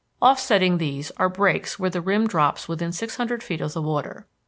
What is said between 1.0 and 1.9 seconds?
are breaks